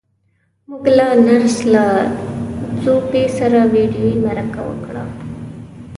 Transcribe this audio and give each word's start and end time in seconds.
موږ 0.69 0.83
له 0.97 1.07
نرس 1.25 1.57
لو 1.73 1.89
ځو 2.83 2.93
پي 3.09 3.23
سره 3.37 3.59
ويډيويي 3.71 4.17
مرکه 4.25 4.61
وکړه. 4.67 5.03